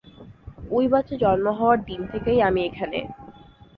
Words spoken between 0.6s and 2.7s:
ঐ বাচ্চা জন্ম হওয়ার দিন থেকেই আমি